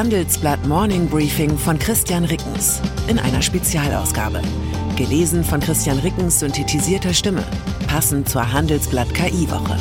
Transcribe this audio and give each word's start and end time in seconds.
Handelsblatt 0.00 0.66
Morning 0.66 1.06
Briefing 1.10 1.58
von 1.58 1.78
Christian 1.78 2.24
Rickens 2.24 2.80
in 3.06 3.18
einer 3.18 3.42
Spezialausgabe. 3.42 4.40
Gelesen 4.96 5.44
von 5.44 5.60
Christian 5.60 5.98
Rickens 5.98 6.40
synthetisierter 6.40 7.12
Stimme, 7.12 7.44
passend 7.86 8.26
zur 8.26 8.50
Handelsblatt 8.50 9.12
KI-Woche. 9.12 9.76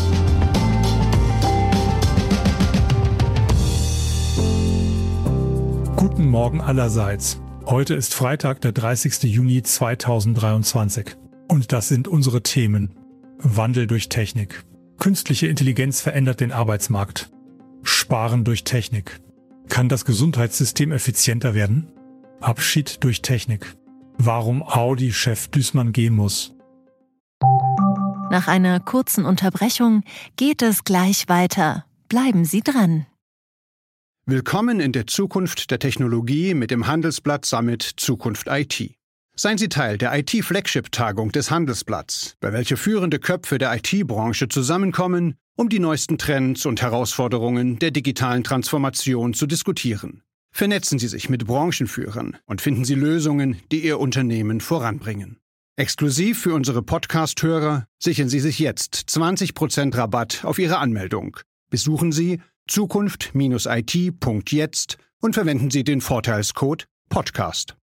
Guten 5.95 6.27
Morgen 6.27 6.59
allerseits. 6.59 7.39
Heute 7.65 7.93
ist 7.93 8.13
Freitag, 8.13 8.59
der 8.59 8.73
30. 8.73 9.23
Juni 9.23 9.63
2023. 9.63 11.15
Und 11.47 11.71
das 11.71 11.87
sind 11.87 12.09
unsere 12.09 12.43
Themen. 12.43 12.93
Wandel 13.37 13.87
durch 13.87 14.09
Technik. 14.09 14.65
Künstliche 14.97 15.47
Intelligenz 15.47 16.01
verändert 16.01 16.41
den 16.41 16.51
Arbeitsmarkt. 16.51 17.31
Sparen 17.83 18.43
durch 18.43 18.65
Technik. 18.65 19.21
Kann 19.69 19.87
das 19.87 20.03
Gesundheitssystem 20.03 20.91
effizienter 20.91 21.53
werden? 21.53 21.87
Abschied 22.41 23.03
durch 23.03 23.21
Technik. 23.21 23.75
Warum 24.17 24.61
Audi-Chef 24.63 25.47
Düßmann 25.47 25.93
gehen 25.93 26.15
muss. 26.15 26.53
Nach 28.31 28.47
einer 28.47 28.79
kurzen 28.79 29.25
Unterbrechung 29.25 30.03
geht 30.35 30.61
es 30.61 30.83
gleich 30.83 31.29
weiter. 31.29 31.85
Bleiben 32.09 32.45
Sie 32.45 32.61
dran. 32.61 33.05
Willkommen 34.25 34.79
in 34.79 34.91
der 34.91 35.07
Zukunft 35.07 35.71
der 35.71 35.79
Technologie 35.79 36.53
mit 36.53 36.71
dem 36.71 36.87
Handelsblatt 36.87 37.45
Summit 37.45 37.81
Zukunft 37.97 38.47
IT. 38.47 38.93
Seien 39.35 39.57
Sie 39.57 39.69
Teil 39.69 39.97
der 39.97 40.17
IT-Flagship-Tagung 40.17 41.31
des 41.31 41.49
Handelsblatts, 41.49 42.35
bei 42.39 42.51
welcher 42.51 42.77
führende 42.77 43.19
Köpfe 43.19 43.57
der 43.57 43.73
IT-Branche 43.75 44.49
zusammenkommen, 44.49 45.35
um 45.59 45.67
die 45.67 45.79
neuesten 45.79 46.17
Trends 46.17 46.65
und 46.65 46.81
Herausforderungen 46.81 47.79
der 47.79 47.91
digitalen 47.91 48.45
Transformation 48.45 49.33
zu 49.33 49.45
diskutieren. 49.45 50.23
Vernetzen 50.53 50.99
Sie 50.99 51.09
sich 51.09 51.29
mit 51.29 51.45
Branchenführern 51.45 52.37
und 52.45 52.61
finden 52.61 52.85
Sie 52.85 52.95
Lösungen, 52.95 53.57
die 53.69 53.83
Ihr 53.83 53.99
Unternehmen 53.99 54.61
voranbringen. 54.61 55.35
Exklusiv 55.75 56.41
für 56.41 56.53
unsere 56.53 56.81
Podcast-Hörer 56.81 57.87
sichern 58.01 58.29
Sie 58.29 58.39
sich 58.39 58.57
jetzt 58.57 59.03
20% 59.09 59.97
Rabatt 59.97 60.45
auf 60.45 60.59
Ihre 60.59 60.77
Anmeldung. 60.77 61.35
Besuchen 61.69 62.13
Sie 62.13 62.39
zukunft-it.jetzt 62.69 64.97
und 65.19 65.33
verwenden 65.33 65.71
Sie 65.71 65.83
den 65.83 65.99
Vorteilscode 65.99 66.87
Podcast. 67.09 67.75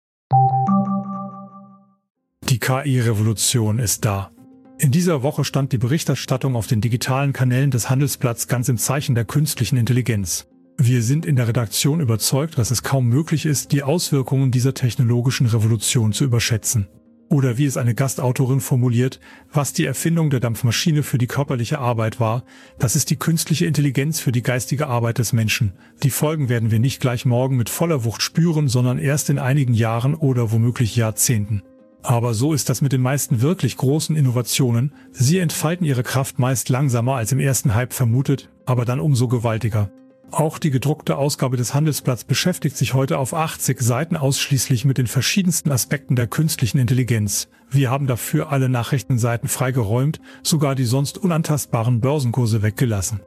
Die 2.48 2.58
KI-Revolution 2.58 3.78
ist 3.78 4.06
da. 4.06 4.30
In 4.78 4.90
dieser 4.90 5.22
Woche 5.22 5.44
stand 5.44 5.72
die 5.72 5.78
Berichterstattung 5.78 6.54
auf 6.54 6.66
den 6.66 6.82
digitalen 6.82 7.32
Kanälen 7.32 7.70
des 7.70 7.88
Handelsblatts 7.88 8.46
ganz 8.46 8.68
im 8.68 8.76
Zeichen 8.76 9.14
der 9.14 9.24
künstlichen 9.24 9.78
Intelligenz. 9.78 10.48
Wir 10.76 11.02
sind 11.02 11.24
in 11.24 11.36
der 11.36 11.48
Redaktion 11.48 12.00
überzeugt, 12.00 12.58
dass 12.58 12.70
es 12.70 12.82
kaum 12.82 13.08
möglich 13.08 13.46
ist, 13.46 13.72
die 13.72 13.82
Auswirkungen 13.82 14.50
dieser 14.50 14.74
technologischen 14.74 15.46
Revolution 15.46 16.12
zu 16.12 16.24
überschätzen. 16.24 16.88
Oder 17.30 17.56
wie 17.56 17.64
es 17.64 17.78
eine 17.78 17.94
Gastautorin 17.94 18.60
formuliert, 18.60 19.18
was 19.50 19.72
die 19.72 19.86
Erfindung 19.86 20.28
der 20.28 20.40
Dampfmaschine 20.40 21.02
für 21.02 21.16
die 21.16 21.26
körperliche 21.26 21.78
Arbeit 21.78 22.20
war, 22.20 22.44
das 22.78 22.96
ist 22.96 23.08
die 23.08 23.16
künstliche 23.16 23.64
Intelligenz 23.64 24.20
für 24.20 24.30
die 24.30 24.42
geistige 24.42 24.88
Arbeit 24.88 25.16
des 25.16 25.32
Menschen. 25.32 25.72
Die 26.02 26.10
Folgen 26.10 26.50
werden 26.50 26.70
wir 26.70 26.78
nicht 26.78 27.00
gleich 27.00 27.24
morgen 27.24 27.56
mit 27.56 27.70
voller 27.70 28.04
Wucht 28.04 28.20
spüren, 28.20 28.68
sondern 28.68 28.98
erst 28.98 29.30
in 29.30 29.38
einigen 29.38 29.74
Jahren 29.74 30.14
oder 30.14 30.52
womöglich 30.52 30.94
Jahrzehnten. 30.96 31.62
Aber 32.06 32.34
so 32.34 32.52
ist 32.52 32.68
das 32.68 32.82
mit 32.82 32.92
den 32.92 33.00
meisten 33.00 33.42
wirklich 33.42 33.76
großen 33.76 34.14
Innovationen. 34.14 34.92
Sie 35.10 35.38
entfalten 35.38 35.84
ihre 35.84 36.04
Kraft 36.04 36.38
meist 36.38 36.68
langsamer 36.68 37.16
als 37.16 37.32
im 37.32 37.40
ersten 37.40 37.74
Hype 37.74 37.92
vermutet, 37.92 38.48
aber 38.64 38.84
dann 38.84 39.00
umso 39.00 39.26
gewaltiger. 39.26 39.90
Auch 40.30 40.60
die 40.60 40.70
gedruckte 40.70 41.16
Ausgabe 41.16 41.56
des 41.56 41.74
Handelsblatts 41.74 42.22
beschäftigt 42.22 42.76
sich 42.76 42.94
heute 42.94 43.18
auf 43.18 43.34
80 43.34 43.80
Seiten 43.80 44.16
ausschließlich 44.16 44.84
mit 44.84 44.98
den 44.98 45.08
verschiedensten 45.08 45.72
Aspekten 45.72 46.14
der 46.14 46.28
künstlichen 46.28 46.78
Intelligenz. 46.78 47.48
Wir 47.70 47.90
haben 47.90 48.06
dafür 48.06 48.52
alle 48.52 48.68
Nachrichtenseiten 48.68 49.48
freigeräumt, 49.48 50.20
sogar 50.44 50.76
die 50.76 50.84
sonst 50.84 51.18
unantastbaren 51.18 52.00
Börsenkurse 52.00 52.62
weggelassen. 52.62 53.18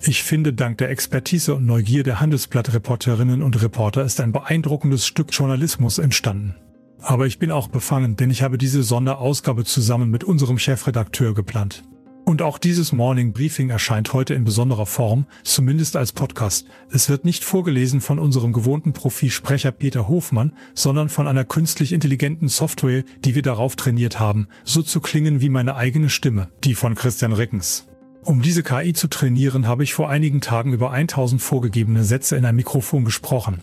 Ich 0.00 0.22
finde, 0.22 0.52
dank 0.52 0.78
der 0.78 0.90
Expertise 0.90 1.56
und 1.56 1.66
Neugier 1.66 2.04
der 2.04 2.20
Handelsblatt-Reporterinnen 2.20 3.42
und 3.42 3.60
Reporter 3.60 4.04
ist 4.04 4.20
ein 4.20 4.30
beeindruckendes 4.30 5.08
Stück 5.08 5.30
Journalismus 5.32 5.98
entstanden. 5.98 6.54
Aber 7.00 7.26
ich 7.26 7.38
bin 7.38 7.50
auch 7.50 7.68
befangen, 7.68 8.16
denn 8.16 8.30
ich 8.30 8.42
habe 8.42 8.58
diese 8.58 8.82
Sonderausgabe 8.82 9.64
zusammen 9.64 10.10
mit 10.10 10.24
unserem 10.24 10.58
Chefredakteur 10.58 11.34
geplant. 11.34 11.84
Und 12.24 12.42
auch 12.42 12.58
dieses 12.58 12.92
Morning 12.92 13.32
Briefing 13.32 13.70
erscheint 13.70 14.12
heute 14.12 14.34
in 14.34 14.44
besonderer 14.44 14.84
Form, 14.84 15.24
zumindest 15.44 15.96
als 15.96 16.12
Podcast. 16.12 16.66
Es 16.90 17.08
wird 17.08 17.24
nicht 17.24 17.42
vorgelesen 17.42 18.02
von 18.02 18.18
unserem 18.18 18.52
gewohnten 18.52 18.92
Profisprecher 18.92 19.72
Peter 19.72 20.08
Hofmann, 20.08 20.52
sondern 20.74 21.08
von 21.08 21.26
einer 21.26 21.46
künstlich 21.46 21.94
intelligenten 21.94 22.48
Software, 22.48 23.04
die 23.24 23.34
wir 23.34 23.40
darauf 23.40 23.76
trainiert 23.76 24.20
haben, 24.20 24.48
so 24.62 24.82
zu 24.82 25.00
klingen 25.00 25.40
wie 25.40 25.48
meine 25.48 25.74
eigene 25.74 26.10
Stimme, 26.10 26.48
die 26.64 26.74
von 26.74 26.94
Christian 26.94 27.32
Rickens. 27.32 27.86
Um 28.24 28.42
diese 28.42 28.62
KI 28.62 28.92
zu 28.92 29.08
trainieren, 29.08 29.66
habe 29.66 29.84
ich 29.84 29.94
vor 29.94 30.10
einigen 30.10 30.42
Tagen 30.42 30.74
über 30.74 30.90
1000 30.90 31.40
vorgegebene 31.40 32.04
Sätze 32.04 32.36
in 32.36 32.44
ein 32.44 32.56
Mikrofon 32.56 33.06
gesprochen 33.06 33.62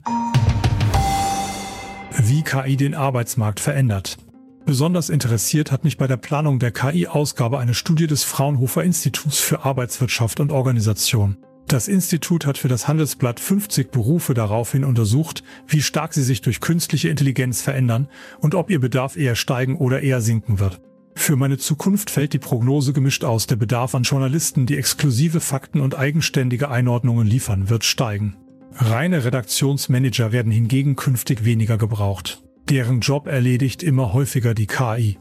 wie 2.18 2.44
KI 2.44 2.78
den 2.78 2.94
Arbeitsmarkt 2.94 3.60
verändert. 3.60 4.18
Besonders 4.66 5.10
interessiert 5.10 5.72
hat 5.72 5.84
mich 5.84 5.98
bei 5.98 6.08
der 6.08 6.18
Planung 6.18 6.60
der 6.60 6.72
KI-Ausgabe 6.72 7.60
eine 7.60 7.74
Studie 7.74 8.08
des 8.08 8.24
Fraunhofer 8.24 8.84
Instituts 8.84 9.40
für 9.40 9.64
Arbeitswirtschaft 9.64 10.40
und 10.40 10.52
Organisation. 10.52 11.38
Das 11.68 11.88
Institut 11.88 12.46
hat 12.46 12.58
für 12.58 12.68
das 12.68 12.88
Handelsblatt 12.88 13.40
50 13.40 13.92
Berufe 13.92 14.34
daraufhin 14.34 14.84
untersucht, 14.84 15.44
wie 15.68 15.82
stark 15.82 16.14
sie 16.14 16.24
sich 16.24 16.42
durch 16.42 16.62
künstliche 16.62 17.10
Intelligenz 17.10 17.62
verändern 17.62 18.08
und 18.40 18.56
ob 18.56 18.70
ihr 18.70 18.80
Bedarf 18.80 19.18
eher 19.18 19.36
steigen 19.36 19.76
oder 19.76 20.02
eher 20.02 20.22
sinken 20.22 20.60
wird. 20.60 20.80
Für 21.16 21.36
meine 21.36 21.58
Zukunft 21.58 22.10
fällt 22.10 22.34
die 22.34 22.40
Prognose 22.40 22.94
gemischt 22.94 23.24
aus. 23.24 23.48
Der 23.48 23.56
Bedarf 23.56 23.96
an 23.96 24.04
Journalisten, 24.04 24.66
die 24.66 24.78
exklusive 24.78 25.40
Fakten 25.40 25.82
und 25.82 25.98
eigenständige 25.98 26.70
Einordnungen 26.70 27.26
liefern, 27.26 27.70
wird 27.70 27.84
steigen. 27.84 28.36
Reine 28.78 29.24
Redaktionsmanager 29.24 30.34
werden 30.34 30.52
hingegen 30.52 30.98
künftig 30.98 31.46
weniger 31.46 31.78
gebraucht. 31.78 32.44
Deren 32.70 33.00
Job 33.00 33.28
erledigt 33.28 33.84
immer 33.84 34.12
häufiger 34.12 34.54
die 34.54 34.68
KI. 34.68 35.18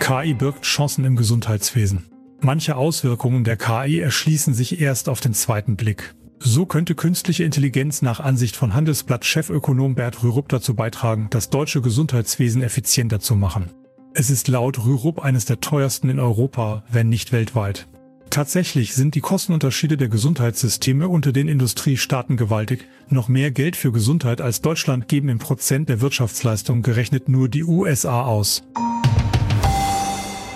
KI 0.00 0.34
birgt 0.34 0.64
Chancen 0.64 1.04
im 1.04 1.14
Gesundheitswesen. 1.14 2.06
Manche 2.40 2.74
Auswirkungen 2.74 3.44
der 3.44 3.56
KI 3.56 4.00
erschließen 4.00 4.54
sich 4.54 4.80
erst 4.80 5.08
auf 5.08 5.20
den 5.20 5.34
zweiten 5.34 5.76
Blick. 5.76 6.16
So 6.40 6.66
könnte 6.66 6.96
künstliche 6.96 7.44
Intelligenz 7.44 8.02
nach 8.02 8.18
Ansicht 8.18 8.56
von 8.56 8.74
Handelsblatt-Chefökonom 8.74 9.94
Bert 9.94 10.24
Rürup 10.24 10.48
dazu 10.48 10.74
beitragen, 10.74 11.28
das 11.30 11.50
deutsche 11.50 11.80
Gesundheitswesen 11.80 12.62
effizienter 12.62 13.20
zu 13.20 13.36
machen. 13.36 13.70
Es 14.14 14.28
ist 14.28 14.48
laut 14.48 14.84
Rürup 14.84 15.20
eines 15.20 15.44
der 15.44 15.60
teuersten 15.60 16.10
in 16.10 16.18
Europa, 16.18 16.82
wenn 16.90 17.08
nicht 17.08 17.30
weltweit. 17.30 17.86
Tatsächlich 18.32 18.94
sind 18.94 19.14
die 19.14 19.20
Kostenunterschiede 19.20 19.98
der 19.98 20.08
Gesundheitssysteme 20.08 21.06
unter 21.06 21.32
den 21.32 21.48
Industriestaaten 21.48 22.38
gewaltig. 22.38 22.88
Noch 23.10 23.28
mehr 23.28 23.50
Geld 23.50 23.76
für 23.76 23.92
Gesundheit 23.92 24.40
als 24.40 24.62
Deutschland 24.62 25.06
geben 25.06 25.28
im 25.28 25.38
Prozent 25.38 25.90
der 25.90 26.00
Wirtschaftsleistung 26.00 26.80
gerechnet 26.80 27.28
nur 27.28 27.50
die 27.50 27.62
USA 27.62 28.22
aus. 28.22 28.62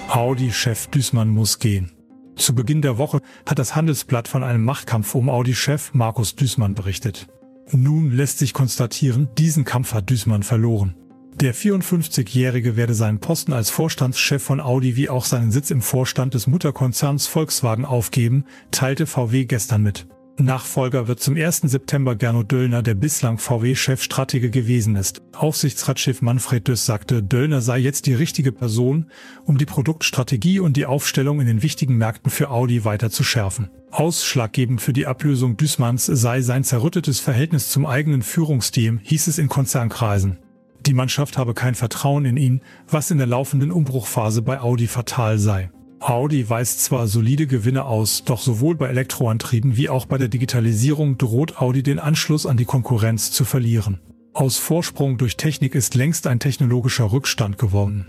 Audi-Chef 0.09 0.87
Düßmann 0.87 1.29
muss 1.29 1.59
gehen. 1.59 1.93
Zu 2.37 2.55
Beginn 2.55 2.81
der 2.81 2.97
Woche 2.97 3.21
hat 3.45 3.59
das 3.59 3.77
Handelsblatt 3.77 4.27
von 4.27 4.43
einem 4.43 4.65
Machtkampf 4.65 5.15
um 5.15 5.29
Audi-Chef 5.29 5.93
Markus 5.93 6.35
Düßmann 6.35 6.73
berichtet. 6.73 7.27
Nun 7.73 8.11
lässt 8.11 8.39
sich 8.39 8.55
konstatieren, 8.55 9.29
diesen 9.37 9.67
Kampf 9.67 9.93
hat 9.93 10.09
Düßmann 10.09 10.45
verloren. 10.45 10.95
Der 11.41 11.55
54-Jährige 11.55 12.77
werde 12.77 12.95
seinen 12.95 13.19
Posten 13.19 13.53
als 13.53 13.69
Vorstandschef 13.69 14.43
von 14.43 14.59
Audi 14.59 14.97
wie 14.97 15.11
auch 15.11 15.27
seinen 15.27 15.51
Sitz 15.51 15.71
im 15.71 15.83
Vorstand 15.83 16.33
des 16.33 16.47
Mutterkonzerns 16.47 17.27
Volkswagen 17.27 17.85
aufgeben, 17.85 18.47
teilte 18.71 19.05
VW 19.05 19.45
gestern 19.45 19.83
mit. 19.83 20.07
Nachfolger 20.39 21.09
wird 21.09 21.21
zum 21.21 21.37
1. 21.37 21.63
September 21.65 22.17
Gernot 22.17 22.51
Döllner, 22.51 22.83
der 22.83 22.95
bislang 22.95 23.37
VW-Chefstratege 23.37 24.49
gewesen 24.49 24.97
ist. 24.97 25.21
Aufsichtsratschef 25.37 26.23
Manfred 26.23 26.69
Düss 26.69 26.87
sagte, 26.87 27.23
Döllner 27.23 27.61
sei 27.61 27.81
jetzt 27.81 28.07
die 28.07 28.15
richtige 28.15 28.53
Person, 28.53 29.11
um 29.45 29.59
die 29.59 29.67
Produktstrategie 29.67 30.61
und 30.61 30.79
die 30.79 30.87
Aufstellung 30.87 31.43
in 31.43 31.47
den 31.47 31.63
wichtigen 31.63 31.99
Märkten 31.99 32.31
für 32.31 32.51
Audi 32.51 32.87
weiter 32.87 33.11
zu 33.11 33.25
schärfen. 33.25 33.69
Ausschlaggebend 33.91 34.81
für 34.81 34.95
die 34.95 35.07
Ablösung 35.07 35.59
Düßmanns 35.59 36.07
sei 36.07 36.41
sein 36.41 36.65
zerrüttetes 36.65 37.21
Verhältnis 37.21 37.69
zum 37.69 37.85
eigenen 37.85 38.23
Führungsteam, 38.23 39.01
hieß 39.03 39.27
es 39.27 39.37
in 39.37 39.51
Konzernkreisen. 39.51 40.39
Die 40.87 40.95
Mannschaft 40.95 41.37
habe 41.37 41.53
kein 41.53 41.75
Vertrauen 41.75 42.25
in 42.25 42.37
ihn, 42.37 42.61
was 42.89 43.11
in 43.11 43.19
der 43.19 43.27
laufenden 43.27 43.73
Umbruchphase 43.73 44.41
bei 44.43 44.61
Audi 44.61 44.87
fatal 44.87 45.39
sei. 45.39 45.71
Audi 45.99 46.49
weist 46.49 46.85
zwar 46.85 47.09
solide 47.09 47.49
Gewinne 47.49 47.87
aus, 47.87 48.23
doch 48.25 48.41
sowohl 48.41 48.77
bei 48.77 48.87
Elektroantrieben 48.87 49.77
wie 49.77 49.89
auch 49.89 50.07
bei 50.07 50.19
der 50.19 50.29
Digitalisierung 50.29 51.19
droht 51.19 51.61
Audi 51.61 51.83
den 51.83 51.99
Anschluss 51.99 52.47
an 52.47 52.57
die 52.57 52.67
Konkurrenz 52.67 53.33
zu 53.33 53.45
verlieren. 53.45 54.01
Aus 54.33 54.59
Vorsprung 54.59 55.19
durch 55.19 55.37
Technik 55.37 55.75
ist 55.75 55.97
längst 55.97 56.29
ein 56.29 56.39
technologischer 56.39 57.11
Rückstand 57.11 57.59
geworden. 57.59 58.07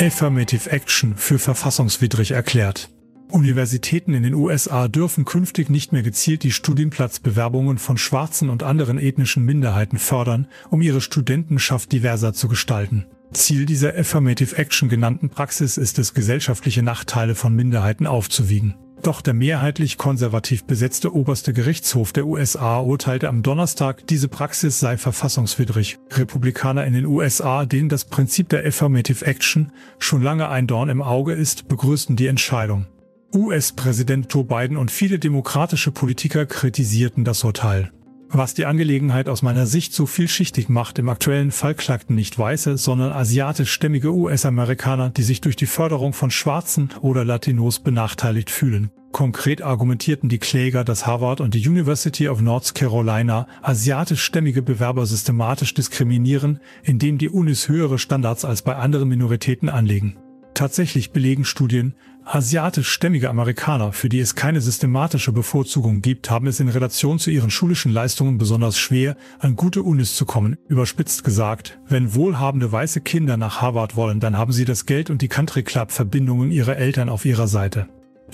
Affirmative 0.00 0.70
Action 0.70 1.14
für 1.16 1.38
verfassungswidrig 1.38 2.32
erklärt. 2.32 2.88
Universitäten 3.32 4.14
in 4.14 4.22
den 4.22 4.34
USA 4.34 4.88
dürfen 4.88 5.24
künftig 5.24 5.70
nicht 5.70 5.92
mehr 5.92 6.02
gezielt 6.02 6.42
die 6.42 6.52
Studienplatzbewerbungen 6.52 7.78
von 7.78 7.98
schwarzen 7.98 8.50
und 8.50 8.62
anderen 8.62 8.98
ethnischen 8.98 9.44
Minderheiten 9.44 9.98
fördern, 9.98 10.46
um 10.70 10.82
ihre 10.82 11.00
Studentenschaft 11.00 11.90
diverser 11.90 12.32
zu 12.32 12.48
gestalten. 12.48 13.06
Ziel 13.32 13.66
dieser 13.66 13.96
Affirmative 13.98 14.56
Action 14.56 14.88
genannten 14.88 15.30
Praxis 15.30 15.76
ist 15.76 15.98
es, 15.98 16.14
gesellschaftliche 16.14 16.82
Nachteile 16.82 17.34
von 17.34 17.54
Minderheiten 17.54 18.06
aufzuwiegen. 18.06 18.74
Doch 19.02 19.20
der 19.20 19.34
mehrheitlich 19.34 19.98
konservativ 19.98 20.64
besetzte 20.64 21.12
oberste 21.12 21.52
Gerichtshof 21.52 22.12
der 22.12 22.24
USA 22.24 22.78
urteilte 22.78 23.28
am 23.28 23.42
Donnerstag, 23.42 24.06
diese 24.06 24.28
Praxis 24.28 24.78
sei 24.78 24.96
verfassungswidrig. 24.96 25.98
Republikaner 26.12 26.84
in 26.84 26.92
den 26.92 27.06
USA, 27.06 27.66
denen 27.66 27.88
das 27.88 28.04
Prinzip 28.04 28.48
der 28.50 28.64
Affirmative 28.64 29.26
Action 29.26 29.72
schon 29.98 30.22
lange 30.22 30.48
ein 30.48 30.68
Dorn 30.68 30.88
im 30.88 31.02
Auge 31.02 31.32
ist, 31.32 31.66
begrüßten 31.66 32.14
die 32.14 32.28
Entscheidung. 32.28 32.86
US-Präsident 33.34 34.32
Joe 34.32 34.44
Biden 34.44 34.76
und 34.76 34.90
viele 34.90 35.18
demokratische 35.18 35.90
Politiker 35.90 36.44
kritisierten 36.44 37.24
das 37.24 37.44
Urteil. 37.44 37.90
Was 38.28 38.54
die 38.54 38.66
Angelegenheit 38.66 39.28
aus 39.28 39.42
meiner 39.42 39.66
Sicht 39.66 39.92
so 39.92 40.06
vielschichtig 40.06 40.68
macht, 40.68 40.98
im 40.98 41.08
aktuellen 41.08 41.50
Fall 41.50 41.74
klagten 41.74 42.14
nicht 42.14 42.38
weiße, 42.38 42.76
sondern 42.78 43.12
asiatischstämmige 43.12 44.12
US-Amerikaner, 44.12 45.10
die 45.10 45.22
sich 45.22 45.40
durch 45.40 45.56
die 45.56 45.66
Förderung 45.66 46.12
von 46.12 46.30
Schwarzen 46.30 46.90
oder 47.00 47.24
Latinos 47.24 47.80
benachteiligt 47.80 48.50
fühlen. 48.50 48.90
Konkret 49.12 49.60
argumentierten 49.60 50.30
die 50.30 50.38
Kläger, 50.38 50.84
dass 50.84 51.06
Harvard 51.06 51.42
und 51.42 51.52
die 51.52 51.68
University 51.68 52.28
of 52.28 52.40
North 52.40 52.74
Carolina 52.74 53.46
asiatischstämmige 53.60 54.62
Bewerber 54.62 55.04
systematisch 55.04 55.74
diskriminieren, 55.74 56.60
indem 56.82 57.18
die 57.18 57.28
Unis 57.28 57.68
höhere 57.68 57.98
Standards 57.98 58.46
als 58.46 58.62
bei 58.62 58.76
anderen 58.76 59.08
Minoritäten 59.08 59.68
anlegen. 59.68 60.16
Tatsächlich 60.62 61.10
belegen 61.10 61.44
Studien, 61.44 61.94
asiatischstämmige 62.24 63.28
Amerikaner, 63.28 63.92
für 63.92 64.08
die 64.08 64.20
es 64.20 64.36
keine 64.36 64.60
systematische 64.60 65.32
Bevorzugung 65.32 66.02
gibt, 66.02 66.30
haben 66.30 66.46
es 66.46 66.60
in 66.60 66.68
Relation 66.68 67.18
zu 67.18 67.32
ihren 67.32 67.50
schulischen 67.50 67.90
Leistungen 67.90 68.38
besonders 68.38 68.78
schwer, 68.78 69.16
an 69.40 69.56
gute 69.56 69.82
Unis 69.82 70.14
zu 70.14 70.24
kommen. 70.24 70.56
Überspitzt 70.68 71.24
gesagt, 71.24 71.80
wenn 71.88 72.14
wohlhabende 72.14 72.70
weiße 72.70 73.00
Kinder 73.00 73.36
nach 73.36 73.60
Harvard 73.60 73.96
wollen, 73.96 74.20
dann 74.20 74.38
haben 74.38 74.52
sie 74.52 74.64
das 74.64 74.86
Geld 74.86 75.10
und 75.10 75.20
die 75.20 75.26
Country 75.26 75.64
Club 75.64 75.90
Verbindungen 75.90 76.52
ihrer 76.52 76.76
Eltern 76.76 77.08
auf 77.08 77.24
ihrer 77.24 77.48
Seite. 77.48 77.88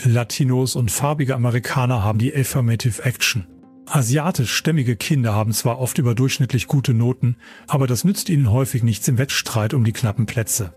Latinos 0.04 0.76
und 0.76 0.90
farbige 0.90 1.34
Amerikaner 1.34 2.04
haben 2.04 2.18
die 2.18 2.36
Affirmative 2.36 3.02
Action. 3.04 3.46
Asiatischstämmige 3.86 4.96
Kinder 4.96 5.32
haben 5.32 5.54
zwar 5.54 5.78
oft 5.78 5.96
überdurchschnittlich 5.96 6.66
gute 6.66 6.92
Noten, 6.92 7.36
aber 7.68 7.86
das 7.86 8.04
nützt 8.04 8.28
ihnen 8.28 8.52
häufig 8.52 8.82
nichts 8.82 9.08
im 9.08 9.16
Wettstreit 9.16 9.72
um 9.72 9.82
die 9.82 9.94
knappen 9.94 10.26
Plätze. 10.26 10.74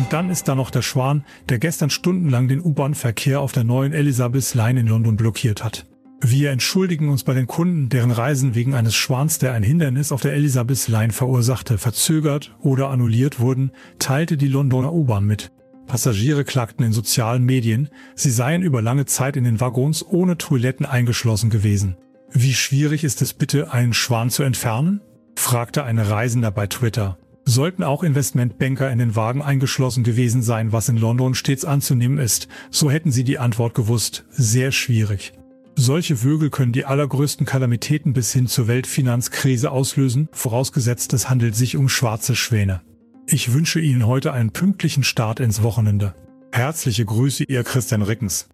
Und 0.00 0.14
dann 0.14 0.30
ist 0.30 0.48
da 0.48 0.54
noch 0.54 0.70
der 0.70 0.80
Schwan, 0.80 1.26
der 1.50 1.58
gestern 1.58 1.90
stundenlang 1.90 2.48
den 2.48 2.62
U-Bahn-Verkehr 2.62 3.38
auf 3.38 3.52
der 3.52 3.64
neuen 3.64 3.92
Elizabeth 3.92 4.54
Line 4.54 4.80
in 4.80 4.86
London 4.86 5.14
blockiert 5.14 5.62
hat. 5.62 5.84
Wir 6.22 6.52
entschuldigen 6.52 7.10
uns 7.10 7.22
bei 7.22 7.34
den 7.34 7.46
Kunden, 7.46 7.90
deren 7.90 8.10
Reisen 8.10 8.54
wegen 8.54 8.72
eines 8.72 8.94
Schwans, 8.94 9.38
der 9.40 9.52
ein 9.52 9.62
Hindernis 9.62 10.10
auf 10.10 10.22
der 10.22 10.32
Elizabeth 10.32 10.88
Line 10.88 11.12
verursachte, 11.12 11.76
verzögert 11.76 12.56
oder 12.60 12.88
annulliert 12.88 13.40
wurden, 13.40 13.72
teilte 13.98 14.38
die 14.38 14.48
Londoner 14.48 14.90
U-Bahn 14.90 15.26
mit. 15.26 15.52
Passagiere 15.86 16.44
klagten 16.44 16.86
in 16.86 16.94
sozialen 16.94 17.44
Medien, 17.44 17.90
sie 18.14 18.30
seien 18.30 18.62
über 18.62 18.80
lange 18.80 19.04
Zeit 19.04 19.36
in 19.36 19.44
den 19.44 19.60
Waggons 19.60 20.02
ohne 20.02 20.38
Toiletten 20.38 20.86
eingeschlossen 20.86 21.50
gewesen. 21.50 21.98
Wie 22.32 22.54
schwierig 22.54 23.04
ist 23.04 23.20
es 23.20 23.34
bitte, 23.34 23.70
einen 23.70 23.92
Schwan 23.92 24.30
zu 24.30 24.44
entfernen? 24.44 25.02
fragte 25.36 25.84
eine 25.84 26.08
Reisender 26.08 26.50
bei 26.50 26.68
Twitter. 26.68 27.18
Sollten 27.44 27.82
auch 27.82 28.02
Investmentbanker 28.02 28.90
in 28.90 28.98
den 28.98 29.16
Wagen 29.16 29.42
eingeschlossen 29.42 30.04
gewesen 30.04 30.42
sein, 30.42 30.72
was 30.72 30.88
in 30.88 30.96
London 30.96 31.34
stets 31.34 31.64
anzunehmen 31.64 32.18
ist, 32.18 32.48
so 32.70 32.90
hätten 32.90 33.10
sie 33.10 33.24
die 33.24 33.38
Antwort 33.38 33.74
gewusst. 33.74 34.24
Sehr 34.30 34.72
schwierig. 34.72 35.32
Solche 35.76 36.16
Vögel 36.16 36.50
können 36.50 36.72
die 36.72 36.84
allergrößten 36.84 37.46
Kalamitäten 37.46 38.12
bis 38.12 38.32
hin 38.32 38.46
zur 38.46 38.68
Weltfinanzkrise 38.68 39.70
auslösen, 39.70 40.28
vorausgesetzt 40.32 41.12
es 41.14 41.30
handelt 41.30 41.56
sich 41.56 41.76
um 41.76 41.88
schwarze 41.88 42.36
Schwäne. 42.36 42.82
Ich 43.26 43.52
wünsche 43.52 43.80
Ihnen 43.80 44.06
heute 44.06 44.32
einen 44.32 44.50
pünktlichen 44.50 45.04
Start 45.04 45.40
ins 45.40 45.62
Wochenende. 45.62 46.14
Herzliche 46.52 47.04
Grüße, 47.04 47.44
Ihr 47.44 47.64
Christian 47.64 48.02
Rickens. 48.02 48.48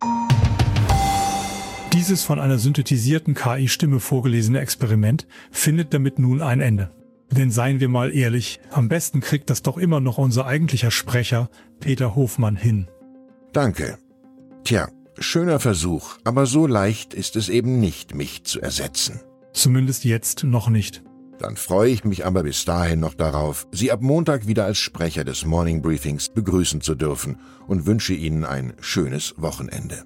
Dieses 1.93 2.23
von 2.23 2.39
einer 2.39 2.59
synthetisierten 2.59 3.35
KI-Stimme 3.35 4.01
vorgelesene 4.01 4.61
Experiment 4.61 5.27
findet 5.51 5.95
damit 5.95 6.19
nun 6.19 6.43
ein 6.43 6.61
Ende. 6.61 6.91
Denn 7.31 7.51
seien 7.51 7.81
wir 7.81 7.89
mal 7.89 8.15
ehrlich, 8.15 8.61
am 8.71 8.89
besten 8.89 9.21
kriegt 9.21 9.51
das 9.51 9.63
doch 9.63 9.77
immer 9.77 10.01
noch 10.01 10.19
unser 10.19 10.47
eigentlicher 10.47 10.91
Sprecher, 10.91 11.51
Peter 11.81 12.15
Hofmann, 12.15 12.57
hin. 12.57 12.89
Danke. 13.53 13.99
Tja, 14.65 14.89
schöner 15.19 15.61
Versuch, 15.61 16.17
aber 16.25 16.47
so 16.47 16.67
leicht 16.67 17.15
ist 17.15 17.37
es 17.37 17.49
eben 17.49 17.81
nicht, 17.81 18.15
mich 18.15 18.45
zu 18.45 18.61
ersetzen. 18.61 19.21
Zumindest 19.53 20.05
jetzt 20.05 20.45
noch 20.45 20.69
nicht. 20.69 21.03
Dann 21.39 21.57
freue 21.57 21.91
ich 21.91 22.05
mich 22.05 22.25
aber 22.25 22.45
bis 22.45 22.65
dahin 22.65 23.01
noch 23.01 23.15
darauf, 23.15 23.67
Sie 23.71 23.93
ab 23.93 24.01
Montag 24.01 24.47
wieder 24.47 24.65
als 24.65 24.79
Sprecher 24.79 25.25
des 25.25 25.45
Morning 25.45 25.83
Briefings 25.83 26.31
begrüßen 26.31 26.81
zu 26.81 26.95
dürfen 26.95 27.39
und 27.67 27.87
wünsche 27.87 28.15
Ihnen 28.15 28.45
ein 28.45 28.73
schönes 28.81 29.35
Wochenende. 29.37 30.05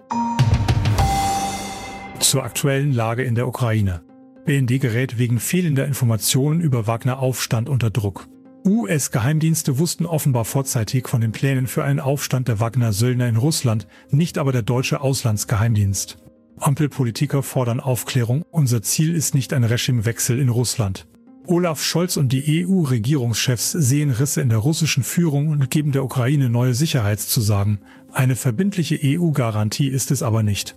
Zur 2.19 2.45
aktuellen 2.45 2.93
Lage 2.93 3.23
in 3.23 3.35
der 3.35 3.47
Ukraine. 3.47 4.03
BND 4.51 4.81
gerät 4.81 5.17
wegen 5.17 5.39
fehlender 5.39 5.87
Informationen 5.87 6.61
über 6.61 6.89
Wagner 6.89 7.21
Aufstand 7.21 7.69
unter 7.69 7.89
Druck. 7.89 8.27
US-Geheimdienste 8.67 9.79
wussten 9.79 10.07
offenbar 10.07 10.45
vorzeitig 10.45 11.07
von 11.07 11.21
den 11.21 11.31
Plänen 11.31 11.69
für 11.69 11.85
einen 11.85 12.01
Aufstand 12.01 12.49
der 12.49 12.59
Wagner-Söldner 12.59 13.29
in 13.29 13.37
Russland, 13.37 13.87
nicht 14.11 14.39
aber 14.39 14.51
der 14.51 14.63
deutsche 14.63 15.03
Auslandsgeheimdienst. 15.03 16.19
Ampelpolitiker 16.59 17.45
fordern 17.45 17.79
Aufklärung, 17.79 18.45
unser 18.51 18.83
Ziel 18.83 19.15
ist 19.15 19.37
nicht 19.37 19.53
ein 19.53 19.63
Regimewechsel 19.63 20.41
in 20.41 20.49
Russland. 20.49 21.07
Olaf 21.47 21.81
Scholz 21.81 22.17
und 22.17 22.33
die 22.33 22.67
EU-Regierungschefs 22.67 23.71
sehen 23.71 24.11
Risse 24.11 24.41
in 24.41 24.49
der 24.49 24.59
russischen 24.59 25.05
Führung 25.05 25.47
und 25.47 25.71
geben 25.71 25.93
der 25.93 26.03
Ukraine 26.03 26.51
neue 26.51 26.75
Sicherheitszusagen. 26.75 27.79
Eine 28.13 28.35
verbindliche 28.35 28.99
EU-Garantie 29.01 29.87
ist 29.87 30.11
es 30.11 30.25
aber 30.25 30.43
nicht. 30.43 30.77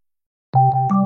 you 0.53 1.00